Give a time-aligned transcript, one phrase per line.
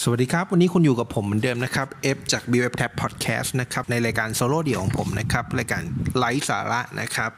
[0.00, 5.82] สวัสดีครับ วันนี้คุณอยู่กับผมเหมือนเดิมนะครับ F จาก b w Tab Podcast นะครับในรายการโซโล่เดี่ยวของผมนะครับรายการ
[6.18, 7.30] ไลฟ์สาระนะครับ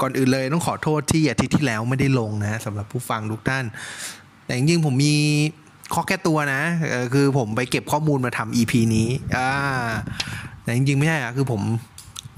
[0.00, 3.64] ก่อนอื่นเลยต้องขอโทษที่อาทิตย์ที่แล้วไม่ได้ลงนะสำหรับผู้ฟังทุกท่าน
[4.44, 5.14] แต่จริงๆผมมี
[5.94, 6.62] ข้อแก้ตัวนะ
[7.14, 9.50] คือผมไปเก็บข้อมูลมาทำ EP นี้อ่า
[10.62, 11.62] แต่จริงๆไม่ใช่อะคือผม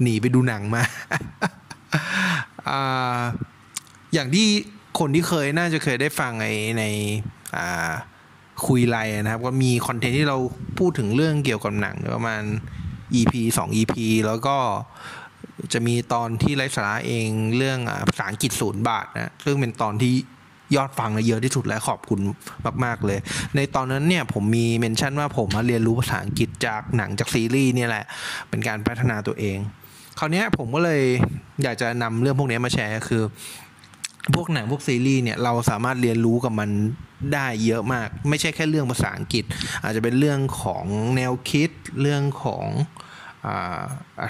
[0.01, 0.83] หนีไปดูหนังมา
[2.69, 3.21] อ่า
[4.13, 4.47] อย่างที่
[4.99, 6.83] คนที่เคยน่าจะเคยได้ฟังในใน
[7.57, 7.91] อ่า
[8.67, 10.37] คุยไลน์นะครับ ก็มีคอนเทนต์ที่เรา
[10.79, 12.43] พูดถึงเรื่องเกี่ยวกับหนังประมาณ
[13.19, 13.93] EP 2 EP
[14.27, 14.57] แล้วก็
[15.73, 17.79] จะมีตอนที่ไร้สาระเองเรื่อง
[18.09, 20.13] ภาษาอังกฤษศูนย์บาทนะซึ่งเป็นตอนที่
[20.75, 22.19] ยอดฟังเยอะที่สุดและขอบคุณ
[22.83, 23.19] มาก ๆ เลย
[23.55, 28.05] ในตอนนั้นเนี่ยผมมีเมนชั่นว่าผมมาเรียนรู้ภาษาอังกฤษจากหนังจากซีรีส์เนี่ยแหละ
[28.49, 29.57] เป็นการพัฒนาตัวเอง
[30.19, 31.03] คราวนี้ผมก็เลย
[31.63, 33.23] อยากจะนำเรื่องพวกนี้มาแชร์คือ
[34.35, 36.69] พวกหนังพวกซีรีส์เนี่ยเราสามารถเรียนรู้กับมัน
[37.33, 39.43] ได้เยอะมาก ไม่ใช่แค่เรื่องภาษาอังกฤษ
[39.83, 41.69] อาจจะเป็นเรื่องของแนวคิด
[42.01, 43.47] เรื่องของ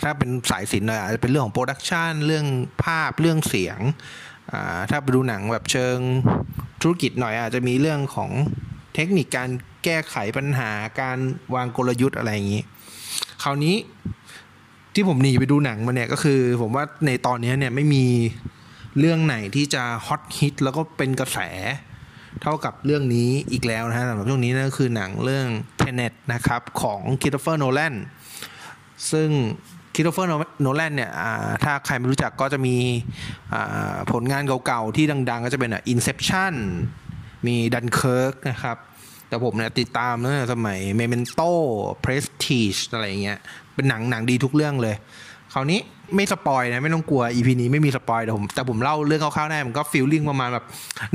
[0.04, 2.46] ถ้าเป็นสายศิลป์หน่อยอาจจะเป็นเรื่องของ production เรื่อง
[2.84, 3.80] ภาพเรื่องเสียง
[4.90, 5.98] ถ้าไปดูหนังแบบเชิง
[6.82, 8.30] ธุรกิจหน่อยอาจจะมีเรื่องของ
[8.96, 9.50] เทคนิคการ
[9.84, 10.72] แก้ไขปัญหา
[11.02, 11.18] การ
[11.56, 12.64] วางกลยุทธ์อะไรอย่างนี้
[13.44, 13.76] คราวนี้
[14.94, 18.06] ที่ผมหนีไปดูหนังมาเนี่ยก็คือผมว่าในตอนนี้เนี่ยไม่มี
[19.00, 21.40] เรื่องไหนที่จะฮอตฮิตแล้วก็เป็นกระแส
[22.42, 25.48] เท่ากับเรื่องนี้อีกแล้วนะฮะสำหรับช่วงนี้นั่นก็คือหนังเรื่อง
[25.82, 27.96] Tenet นะครับของคริสโตเฟอร์โนแลน
[29.12, 29.30] ซึ่ง
[29.96, 30.30] คริสโตเฟอร์
[30.62, 31.12] โนแลนเนี่ย
[31.64, 32.76] ถ้าใครไม่รู้จักก็จะมี
[34.12, 36.54] ผลงานเก่าๆ ที่ดังๆ ก็จะเป็น Inception
[37.48, 38.78] มี Dunkirk นะครับ
[39.28, 41.52] แต่ผมเนี่ยติดตามตั้งแต่สมัย Memento
[42.04, 43.40] The Prestige อะไรเงี้ย
[43.74, 44.96] เป็นหนังหนังดีทุกเรื่องเลย
[45.54, 45.80] คราวนี้
[46.16, 50.66] ไม่ spoil นะไม่ต้องกลัว EP นี้ไม่มีสปอยแต่ผมแต่ผมเล่าเรื่องคร่าวๆได้มันก็ feeling ประมาณแบบ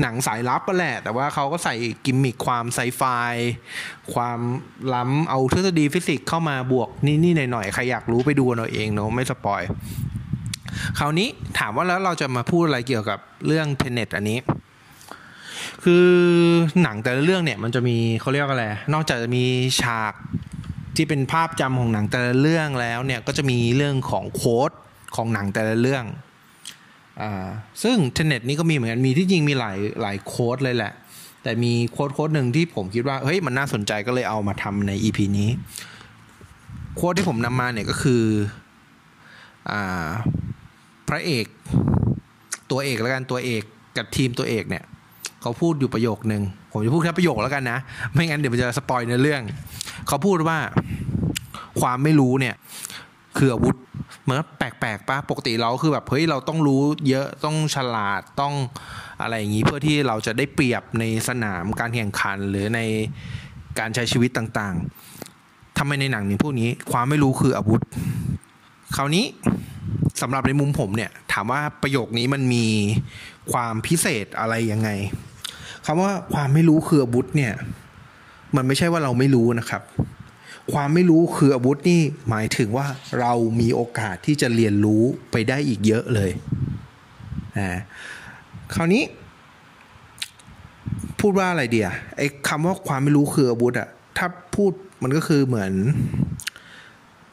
[0.01, 3.03] หนังสายลับก็แหละ แต่ว่าเขาก็ใส่กิมมิคความไซไฟ
[4.13, 4.39] ความ
[4.93, 9.61] ล้ำเอาทฤษฎีฟิสิกส์เข้ามาบวกนี่ๆหน่อยๆ ใครอยากรู้ไปดูเอาเองเนาะไม่ spoil
[10.99, 11.27] คราวนี้
[11.59, 14.39] ถามว่าแล้วเราจะมาพูดอะไรเกี่ยวกับเรื่องเทเน็ตอันนี้
[15.83, 16.07] คือ
[16.83, 19.43] หนังแต่ละเรื่องเนี่ยมันจะมีเขาเรียกอะไร นอกจากจะมี
[19.81, 20.13] ฉาก
[20.97, 24.71] ที่เป็นภาพจำของหนังแต่ละเรื่องแล้วเนี่ยก็จะมีเรื่องของโค้ด
[25.15, 26.03] ของหนังแต่ละเรื่อง
[27.21, 27.47] อ่า
[27.83, 30.93] ซึ่งเทเน็ตนี่ก็มีเหมือนกันมีที่จริงมีหลายหลายโค้ดเลยแหละ
[31.43, 35.49] แต่มีโค้ดโค้ดหนึ่งที่ผมคิดว่าเฮ้ยมันน่าสนใจก็เลยเอามาทำใน EP นี้
[36.95, 38.23] โค้ดที่ผมนำมาเนี่ยก็คือ
[39.71, 40.07] อ่า
[41.07, 41.45] พระเอก
[42.71, 43.63] ตัวเอกแล้วกันตัวเอก
[43.97, 44.83] กับทีมตัวเอกเนี่ย
[45.41, 47.79] เขาพูดอยู่ประโยคหนึ่งผมจะพูดแค่ประโยคแล้วกันนะ
[48.13, 49.41] ไม่งั้นเดี๋ยวมันจะสปอยในเรื่อง
[50.07, 50.57] เขาพูดว่า
[51.81, 52.55] ความไม่รู้เนี่ย
[53.37, 53.75] คืออาวุธ
[54.23, 58.53] เหมือนแปลกๆปะปกติเราคือแบบเฮ้ยเราต้องรู้เยอะต้องฉลาดต้อง
[59.21, 62.79] อะไรอย่างนี้เพื่อที่เราจะได้เปรียบในสนามการแข่งขันหรือใน
[63.79, 67.81] การใช้ชีวิตต่างๆทำไมในหนังนี้พวกนี้ความไม่รู้คืออาวุธ
[68.95, 69.25] คราวนี้
[70.21, 72.65] สำหรับในมุมผมเนี่ย ถามว่าประโยคนี้มันมี
[73.51, 74.89] ความพิเศษอะไรยังไง
[75.85, 77.53] คำว่าความไม่รู้คืออาวุธเนี่ย
[78.57, 79.81] มันไม่ใช่ว่าเราไม่รู้นะครับ
[80.73, 82.87] ความไม่รู้คืออาวุธนี่หมายถึงว่า
[83.19, 86.31] เรามีโอกาสที่จะเรียนรู้ไปได้อีกเยอะเลย
[87.57, 87.81] นะ
[88.73, 89.03] คราวนี้
[91.19, 94.71] พูดว่าอะไรเดียไอ้คำว่าความไม่รู้คืออาวุธอะถ้าพูด
[95.03, 95.71] มันก็คือเหมือน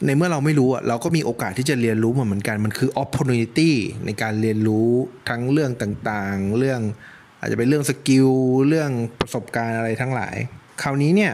[0.06, 3.70] ในเมื่อเราไม่รู้อะเราก็มีโอกาสที่จะเรียนรู้เหมือนกันมันคือ opportunity
[4.06, 4.88] ในการเรียนรู้
[5.28, 6.80] ทั้งเรื่องต่างๆ เรื่อง
[7.40, 8.28] อาจจะเป็นเรื่อง skill
[8.68, 8.90] เรื่อง
[9.20, 10.36] ประสบการณ์อะไรทั้งหลาย
[10.82, 11.32] คราวนี้เนี่ย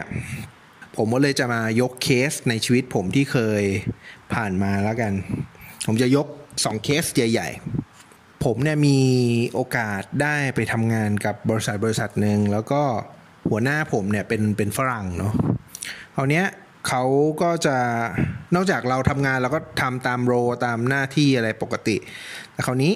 [0.97, 3.63] ผมก็เลยจะมายกเคสในชีวิตผมที่เคย
[4.33, 5.13] ผ่านมาแล้วกัน
[5.87, 7.49] ผมจะยก2เคสใหญ่
[7.97, 8.99] ๆ ผมเนี่ยมี
[9.53, 12.81] โอกาสได้ไปทำงานกับบริษัทบริษัทหนึ่งแล้วก็
[13.49, 15.33] หัวหน้าผมเนี่ยเป็นเป็นฝรั่งเนาะ
[16.15, 16.43] คราวนี้
[16.87, 17.03] เขา
[17.41, 17.77] ก็จะ
[18.55, 20.33] นอกจากเราทำงานเราก็ทำตามโร
[20.65, 21.95] ตามหน้าที่อะไรปกติ
[22.51, 22.93] แต่คราวนี้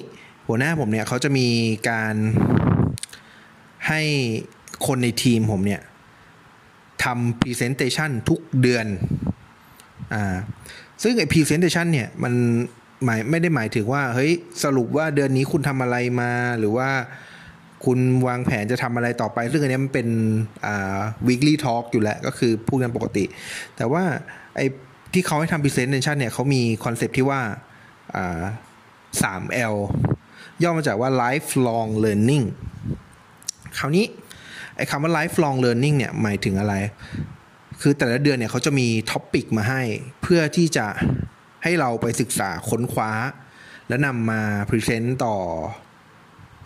[0.48, 1.48] หัวหน้าผมเนี่ยเขาจะมี
[1.90, 2.14] การ
[3.88, 4.02] ให้
[4.86, 5.82] คนในทีมผมเนี่ย
[7.04, 8.86] ทำ presentation ทุกเดือน
[10.14, 10.36] อ่า
[11.02, 12.34] ซึ่งไอ้ presentation เนี่ยมัน
[13.04, 14.32] หมายไม่ได้หมายถึงว่าเฮ้ย
[14.64, 16.88] สรุปว่าเดือนนี้คุณทำอะไรมาหรือว่า
[17.84, 20.08] คุณวางแผนจะทำอะไรต่อไป ซึ่งอันนี้มันเป็น
[20.66, 20.98] อ่า
[21.28, 23.24] weekly talk อยู่แล้ว ก็คือพูดกันปกติ
[23.76, 24.02] แต่ว่า
[24.56, 24.66] ไอ้
[25.12, 27.40] ที่เขาให้ทำ presentation เนี่ยเขามีคอนเซปที่ว่า
[28.16, 28.42] อ่า
[29.22, 29.76] 3L
[30.62, 32.44] ย่อมาจากว่า lifelong learning
[33.78, 34.04] คราวนี้
[34.76, 36.74] ไอ้คำว่า lifelong learning เนี่ยหมายถึงอะไร
[37.80, 39.82] คือแต่ละเดือนเนี่ยเขาจะมี topic มาให้
[40.22, 40.86] เพื่อที่จะ
[41.62, 43.10] ให้เราไปศึกษาค้นคว้า
[43.88, 45.36] แล้วนำมา present ต่อ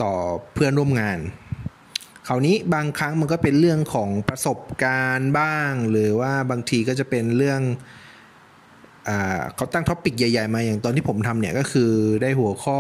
[0.02, 0.12] ต่อ
[0.54, 1.18] เพื่อนร่วมงาน
[2.28, 7.60] คคราวนี้บางครั้งมันก็เป็นเรื่องของประสบการณ์บ้าง หรือว่าบางทีก็จะเป็นเรื่อง
[9.08, 11.90] อ่าเขาตั้ง topic ใหญ่ ๆ มาอย่างตอนที่ผมทำเนี่ยก็คือ
[12.22, 12.78] ได้หัวข้อ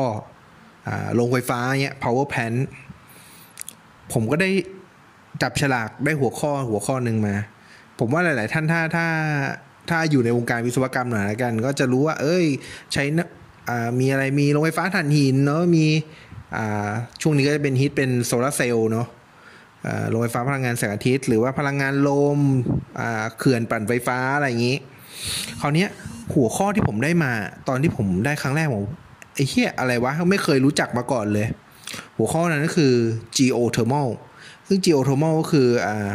[0.88, 2.58] อ่าโรงไฟฟ้าเนี่ย power plant
[4.12, 4.50] ผมก็ได้
[5.42, 7.36] จับฉลากได้หัวข้อหัวข้อหนึ่งมา
[7.98, 9.06] ผมว่าหลาย ๆ ท่านถ้าถ้า
[9.90, 12.46] ถ้าอยู่ในวงการวิศวกรรมหน่อยละกัน ก็จะรู้ว่า เอ้ย
[12.92, 13.28] ใช้นะ
[14.00, 15.86] มีอะไรมีโรงไฟฟ้าถ่านหินเนาะมี
[17.22, 19.06] ช่วงนี้ก็จะเป็นฮิตเป็นโซลาร์เซลล์เนาะ
[20.08, 22.38] โรงไฟฟ้าพลังงานแสงอาทิตย์ หรือว่าพลังงานลม
[23.38, 24.76] เขื่อนปั่นไฟฟ้าอะไรอย่างนี้
[25.60, 25.86] คราวนี้
[26.34, 27.32] หัวข้อที่ผมได้มา
[27.68, 28.84] ตอนที่ผมได้ครั้งแรกผม
[29.34, 31.46] ไอ้เหี้ยอะไรวะ ไม่เคยรู้จักมาก่อนเลย
[32.16, 32.92] หัวข้อนั้นก็คือ
[33.36, 34.08] geothermal
[34.72, 36.10] ซึ่ง geothermal ก็คืออ่า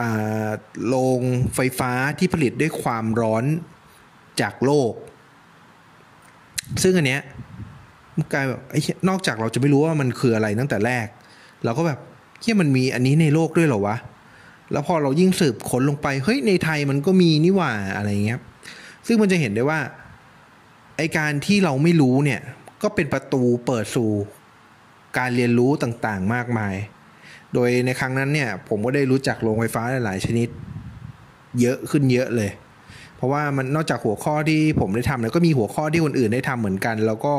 [0.00, 0.48] อ่า
[0.86, 1.20] โรง
[1.54, 3.44] ไฟฟ้าที่ผลิตด้วยความร้อน
[4.40, 4.92] จากโลก
[6.82, 7.22] ซึ่งอันเนี้ย
[8.16, 8.60] มันกลายแบบ
[9.08, 11.06] นอกจากเราจะไม่รู้ว่ามันคืออะไรตั้งแต่แรก
[11.64, 11.98] เราก็แบบ
[12.40, 13.96] เฮียมันมีอันนี้ในโลกด้วยเหรอวะ
[14.72, 18.40] แล้วพอเรายิ่งสืบค้นลงไป เฮ้ยในไทยมันก็มีนี่หว่าอะไรเงี้ย
[19.06, 19.80] ซึ่งมันจะเห็นได้ว่า
[20.96, 22.40] ไอการที่เราไม่รู้เนี่ย
[22.82, 24.10] ก็เป็นประตูเปิดสู่
[25.18, 26.74] การเรียนรู้ต่างๆ มากมาย
[27.54, 30.48] โดยในครั้งนั้นเนี่ยผมก็ได้รู้จักโรงไฟฟ้าหลาย ๆ ชนิด
[31.60, 32.50] เยอะขึ้นเยอะเลย
[33.16, 37.34] เพราะว่ามันนอกจากหัวข้อที่ผมได้ทำแล้วก็มีหัวข้อที่คนอื่นได้ทำเหมือนกัน แล้วก็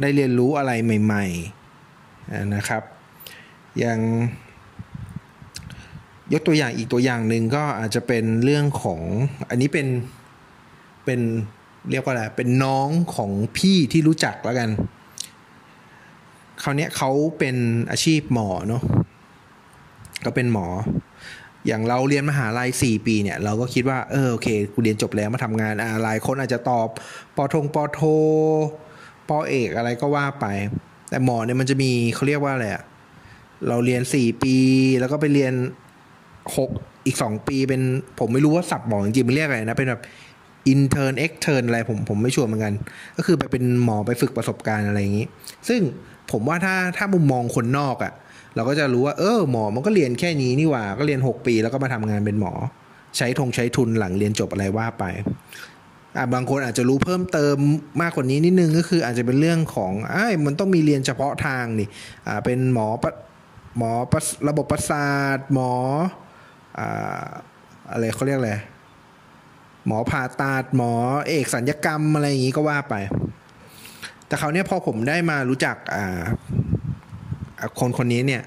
[0.00, 0.72] ได้เรียนรู้อะไร
[1.04, 1.24] ใหม่
[1.84, 2.82] ๆนะครับ
[3.78, 4.00] อย่าง
[6.32, 9.00] ยกตัวอย่างอีกตัวอย่างหนึ่งก็อาจจะเป็นเรื่องของ
[9.50, 9.86] อันนี้เป็น
[11.04, 11.20] เป็น
[11.90, 14.70] เรียกว่าอะไรเป็นน้องของพี่ที่รู้จักแล้วกัน
[16.62, 17.56] คราวนี้เขาเป็น
[17.90, 18.82] อาชีพหมอเนาะ
[20.26, 20.66] ก็เป็นหมอ
[21.66, 26.88] อย่างเราเรียนมหาลัยสี่ปีเนี่ย เราก็คิดว่าเออโอเคกูเรียนจบแล้วมาทำงานอ่าหลายคนอาจจะตอบ
[27.36, 28.00] ปอทงปอโท
[29.28, 30.46] ปอเอกอะไรก็ว่าไป
[31.10, 32.82] แต่หมอเนี่ยมันจะมีเขาเรียกว่าอะไรอะ
[33.68, 34.56] เราเรียนสี่ปี
[35.00, 35.52] แล้วก็ไปเรียน
[36.56, 36.70] หก
[37.06, 37.82] อีกสองปีเป็น
[38.18, 40.02] ผมไม่รู้ว่าศัพท์หมอจริงๆมันเรียกอะไรนะเป็นแบบ
[40.68, 42.74] intern extern อะไรผมผมไม่ sure เหมือนกัน
[43.16, 45.26] ก็คือไปเป็นหมอไปฝึกประสบการณ์อะไรอย่างนี้
[45.68, 45.80] ซึ่ง
[46.32, 48.12] ผมว่าถ้าถ้ามุมมองคนนอกอะ่ะ
[48.56, 52.52] เราก็จะรู้ว่าเออหมอมันก็เรียนแค่นี้นี่หว่า ก็เรียน 6 ปีแล้วก็มาทำงานเป็นหมอ
[53.16, 55.04] ใช้ทงใช้ทุนหลังเรียนจบอะไรว่าไป
[56.16, 57.56] อะบางคนอาจจะรู้เพิ่มเติม
[58.02, 61.88] มากกว่านี้นิดนึงก็คืออาจจะเป็นเรื่องของไอ้มันต้องมีเรียนเฉพาะทางนี่
[62.26, 63.12] อ่าเป็นหมอปะ
[63.78, 65.72] หมอประระบบประสาทหมอ
[66.78, 67.24] อ่า
[67.90, 68.54] อะไรเขาเรียกอะไร
[69.86, 70.92] หมอผ่าตัดหมอ
[71.28, 72.94] เอกสัญญกรรมอะไรอย่างนี้ก็ว่าไป
[74.26, 76.26] แต่คราวเนี้ยพอผมได้มารู้จักอ่าอ่า
[77.80, 78.42] คนคนนี้เนี่ย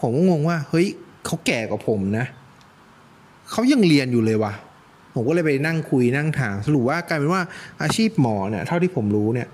[0.00, 0.86] ผมก็งงว่า เฮ้ย
[1.26, 2.26] เขาแก่กว่าผมนะ
[3.50, 4.52] เขายังเรียนอยู่เลยวะ
[5.14, 7.42] ผมก็เลยไปนั่งคุยนั่งถามสรุปว่ากลายเป็นว่า
[7.82, 9.48] อาชีพหมอเนี่ยเท่าที่ผมรู้เนี่ย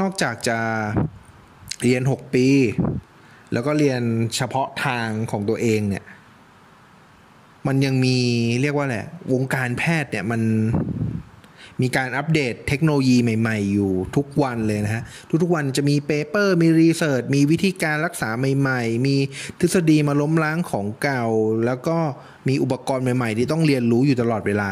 [0.00, 0.58] นอกจากจะ
[1.82, 2.46] เรียนหกปี
[3.52, 4.02] แล้วก็เรียน
[4.36, 6.04] เฉพาะทางของตัวเองเนี่ย
[7.66, 8.16] มันยังมี
[8.62, 10.40] เรียกว่าแหละ วงการแพทย์เนี่ยมัน
[11.82, 15.02] มีการอัปเดตเทคโนโลยีใหม่ ๆ อยู่ทุกวันเลยนะฮะ
[15.42, 19.16] ทุกๆวันจะมี paper มี research มีวิธีการรักษาใหม่ ๆ มี
[19.60, 21.24] ทฤษฎีมาล้มล้างของเก่า
[21.66, 21.96] แล้วก็
[22.48, 24.70] มีอุปกรณ์ใหม่ ๆ ที่ต้องเรียนรู้อยู่ตลอดเวลา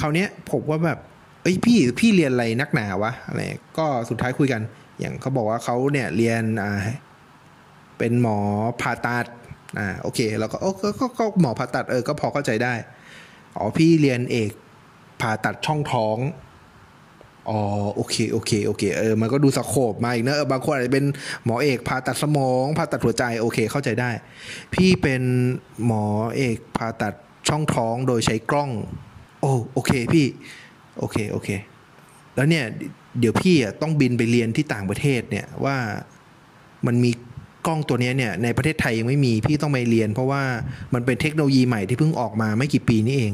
[0.00, 0.98] คราวเนี้ยผมว่าแบบ
[1.42, 3.40] เอ้ยพี่พี่เรียนอะไรนักหนาวะอะไร
[3.78, 4.62] ก็สุดท้ายคุยกัน
[5.00, 6.72] อย่างเขาบอกว่าเขาเนี่ยเรียนอ่า
[7.98, 8.38] เป็นหมอ
[8.80, 9.26] ผ่าตัด
[9.78, 12.74] อ่าโอเค แล้วก็โอ้ก็ก็หมอผ่าตัดเออก็พอเข้าใจได้
[13.56, 14.50] อ๋อพี่เรียนเอก
[15.22, 16.18] ผ่าตัดช่องท้อง
[17.50, 17.60] อ๋อ
[17.94, 21.04] โอเคโอเคโอเคเออมันก็ดูสโคบมาอีกเนอะเออบางคนอาจจะเป็น
[21.44, 24.10] หมอเอกผ่าตัดสมองผ่าตัดหัวใจโอเคเข้าใจได้
[24.74, 25.22] พี่เป็น
[25.86, 26.04] หมอ
[26.36, 27.14] เอกผ่าตัด
[27.48, 28.70] ช่องท้องโดยใช้กล้อง
[29.40, 30.26] โอ้โอเคพี่
[30.98, 31.48] โอเคโอเค
[32.34, 32.64] แล้วเนี่ย
[33.20, 35.76] เดี๋ยวพี่อะต้องบินไปเรียนที่ต่างประเทศเนี่ยว่า
[36.86, 37.10] มันมี
[37.66, 40.42] กล้องตัวเนี้ยเนี่ยในประเทศไทยยังไม่มีพี่ต้องไปเรียน เพราะว่า
[40.94, 43.32] มันเป็นเทคโนโลยีใหม่ที่เพิ่งออกมาไม่กี่ปีนี่เอง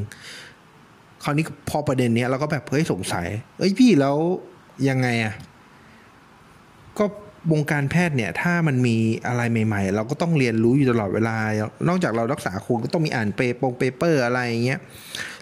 [1.23, 3.27] คราวนี้พอประเด็นเนี้ยเราก็แบบเฮ้ยสงสัย
[3.59, 4.15] เอ้ยพี่แล้ว
[4.89, 5.33] ยังไงอะ
[6.99, 7.05] ก็
[7.51, 8.97] วงการแพทย์เนี่ย ถ้ามันมี
[9.27, 11.35] อะไรใหม่ ๆ เราก็ต้องเรียนรู้อยู่ตลอดเวลา
[11.87, 14.79] นอกจากเรารักษาคนก็ต้องมีอ่านเปปงเปเปอร์อะไรอย่างเงี้ย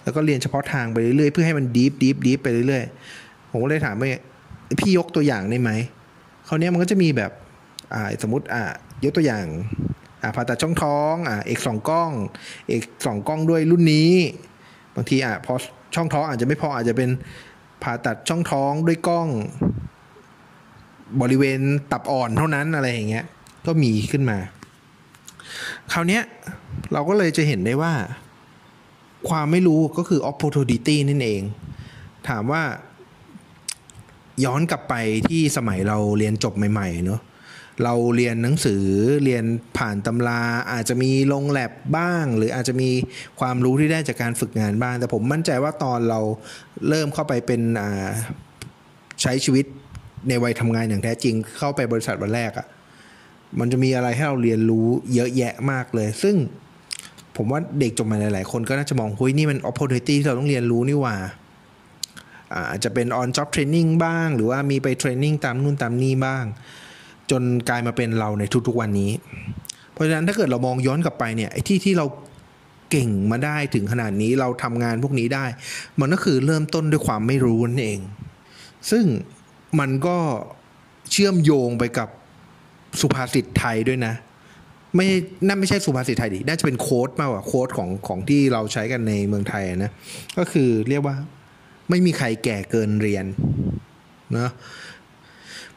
[0.03, 4.09] แล้วก็เรียนเฉพาะทางไปเรื่อยๆเพื่อให้มันดีฟดีฟดีฟไปเรื่อยๆผมก็เลยถามว่า
[4.79, 5.71] พี่ยกตัวอย่างได้ไหม
[6.47, 7.31] คราวนี้มันก็จะมีแบบ
[7.93, 8.63] อ่าสมมติอ่า
[9.03, 9.45] ยกตัวอย่าง
[10.21, 12.11] อ่าผ่าตัดช่องท้องอ่าเอกสองกล้อง
[12.67, 14.11] เอกสองกล้องด้วยรุ่นนี้
[14.97, 15.53] บางทีอะพอ
[15.95, 17.09] ช่องท้องอาจจะไม่พออาจจะเป็น
[17.83, 19.27] ผ่าตัดช่องท้องด้วยกล้อง
[21.21, 21.59] บริเวณ
[21.91, 23.25] ตับอ่อนเท่านั้นอะไรอย่างเงี้ย
[23.65, 24.37] ก็มีขึ้นมา
[25.93, 26.23] คราวเนี้ย
[26.93, 27.93] เราก็เลยจะเห็นได้ว่า
[29.29, 31.41] ความไม่รู้ก็คือ opportunity นั่นเอง
[32.27, 32.63] ถามว่า
[34.45, 34.93] ย้อนกลับไป
[35.29, 37.21] ที่สมัยเราเรียนจบใหม่ ๆ เนอะ
[37.83, 38.83] เราเรียนหนังสือ
[39.23, 39.45] เรียน
[39.77, 40.41] ผ่านตำรา
[40.71, 42.89] อาจจะมีลงแลบบ้าง หรืออาจจะมี
[43.39, 46.19] ความรู้ที่ได้จากการฝึกงานบ้าง แต่ผมมั่นใจว่าตอนเรา
[46.89, 47.61] เริ่มเข้าไปเป็น
[49.21, 49.65] ใช้ชีวิต
[50.27, 52.67] ในวัยทำงานอย่างแท้จริง เข้าไปบริษัทวันแรกอะ่ะ
[53.59, 56.35] มันจะมีอะไรให้เราเรียนรู้เยอะแยะมากเลย ซึ่ง
[57.35, 61.15] ผมว่าเด็กจบใหมาหลาย ๆ คนก็น่าจะมองเฮ้ยนี่มัน opportunity ที่เราต้องเรียนรู้นี่ว่า
[62.69, 66.45] อาจจะเป็น on job training บ้าง หรือว่ามีไปเทรนนิ่งตามนู่นตามนี่บ้าง
[67.31, 69.11] จนกลายมาเป็นเราในทุกๆวันนี้
[69.93, 72.05] เพราะฉะนั้นถ้าเกิดเรามองย้อนกลับไปเนี่ยไอ้ที่ที่เรา
[72.91, 75.45] เก่งมาได้ถึงขนาดนี้เราทำงานพวกนี้ได้
[75.99, 77.99] มันก็คือเริ่มต้นด้วยความไม่รู้นั่นเอง
[78.91, 79.05] ซึ่ง
[79.79, 80.17] มันก็
[81.11, 82.09] เชื่อมโยงไปกับ
[83.01, 84.13] สุภาษิตไทยด้วยนะ
[84.95, 85.07] ไม่
[85.47, 89.91] นั่นไม่ใช่สุภาษิตไทยดิน่าจะเป็นโค้ดมากกว่าโค้ดของของที่เราใช้กันในเมืองไทยนะ
[90.37, 91.15] ก็คือเรียกว่า
[91.89, 93.25] ไม่มีใครแก่เกินเรียน
[94.33, 94.51] เนาะ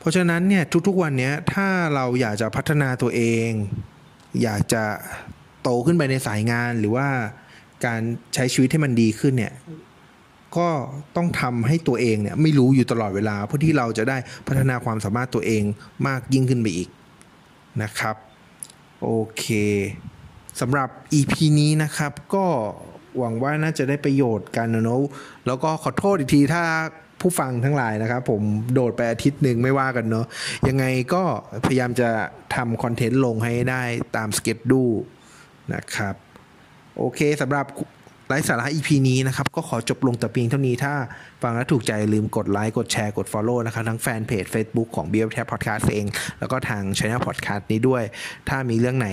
[0.00, 3.50] เพราะฉะนั้นเนี่ยทุกๆวันเนี้ยถ้าเราอยากจะพัฒนาตัวเอง
[4.42, 4.85] อยากจะ
[5.62, 7.09] โตขึ้นไปในสายงานหรือว่า
[7.87, 8.00] การ
[8.35, 9.52] ใช้ชีวิตให้มันดีขึ้นเนี่ย
[10.57, 10.69] ก็
[11.16, 14.16] ต้องทำให้ตัวเองเนี่ยไม่รู้อยู่ตลอดเวลาเพื่อที่เราจะได้
[14.49, 15.62] พัฒนาความสามารถตัวเอง
[16.07, 16.88] มากยิ่งขึ้นไปอีก
[17.83, 18.16] นะครับ
[19.02, 19.45] โอเค
[20.61, 20.88] สำหรับ
[21.19, 22.45] EP นี้นะครับ ก็
[23.19, 25.02] หวังว่าน่าจะได้ประโยชน์กันนะเนอะ
[25.47, 26.64] แล้วก็ขอโทษอีกทีถ้า
[27.20, 28.42] ผู้ฟังทั้งหลายนะครับผม
[28.74, 30.26] โดดไปอาทิตย์หนึ่งไม่ว่ากันเนาะ
[30.68, 30.84] ยังไง
[31.14, 31.22] ก็
[31.66, 32.08] พยายามจะ
[32.54, 33.82] ทำคอนเทนต์ลงให้ได้
[34.16, 34.82] ตามสเก็ตดู
[35.74, 36.14] นะครับ
[36.98, 37.66] โอเคสำหรับ
[38.28, 40.94] ไลฟ์สาระ EP นี้นะครับ ก็ขอจบลงแต่เพียงเท่านี้ถ้า
[41.42, 46.06] ฟังแล้วถูกใจลืมกดไลค์กดแชร์กด Follow นะครับ ทั้งแฟนเพจ Facebook ของ b f t Podcast เอง
[46.38, 48.02] แล้วก็ทาง Channel Podcast นี้ด้วย
[48.48, 49.08] ถ้ามีเรื่องไหน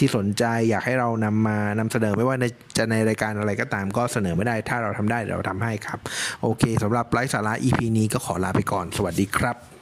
[0.00, 2.44] ที่สนใจอยากให้เรานำมานำเสนอไม่ว่าใน
[2.76, 5.98] จะในรายการอะไรก็ตามก็เสนอไม่ได้ ถ้าเราทำได้เดี๋ยวเราทำให้ครับ
[6.42, 9.79] โอเคสำหรับไลฟ์สาระ EP นี้ก็ขอลาไปก่อน สวัสดีครับ